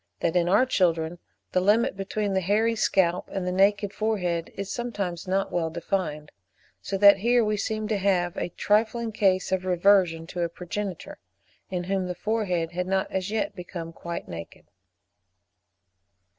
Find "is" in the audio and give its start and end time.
4.55-4.71